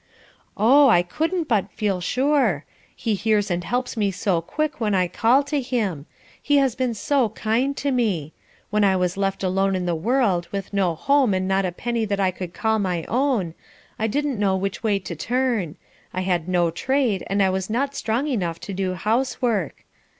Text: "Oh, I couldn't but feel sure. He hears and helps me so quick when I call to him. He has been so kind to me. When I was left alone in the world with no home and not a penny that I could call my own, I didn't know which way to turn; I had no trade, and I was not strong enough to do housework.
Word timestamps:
"Oh, 0.57 0.89
I 0.89 1.03
couldn't 1.03 1.43
but 1.47 1.69
feel 1.73 2.01
sure. 2.01 2.65
He 2.95 3.13
hears 3.13 3.51
and 3.51 3.63
helps 3.63 3.95
me 3.95 4.09
so 4.09 4.41
quick 4.41 4.81
when 4.81 4.95
I 4.95 5.07
call 5.07 5.43
to 5.43 5.61
him. 5.61 6.07
He 6.41 6.57
has 6.57 6.73
been 6.73 6.95
so 6.95 7.29
kind 7.29 7.77
to 7.77 7.91
me. 7.91 8.33
When 8.71 8.83
I 8.83 8.95
was 8.95 9.15
left 9.15 9.43
alone 9.43 9.75
in 9.75 9.85
the 9.85 9.93
world 9.93 10.47
with 10.51 10.73
no 10.73 10.95
home 10.95 11.35
and 11.35 11.47
not 11.47 11.65
a 11.67 11.71
penny 11.71 12.03
that 12.05 12.19
I 12.19 12.31
could 12.31 12.51
call 12.55 12.79
my 12.79 13.03
own, 13.03 13.53
I 13.99 14.07
didn't 14.07 14.39
know 14.39 14.57
which 14.57 14.81
way 14.81 14.97
to 14.97 15.15
turn; 15.15 15.75
I 16.15 16.21
had 16.21 16.49
no 16.49 16.71
trade, 16.71 17.23
and 17.27 17.43
I 17.43 17.51
was 17.51 17.69
not 17.69 17.93
strong 17.93 18.25
enough 18.27 18.59
to 18.61 18.73
do 18.73 18.95
housework. 18.95 19.85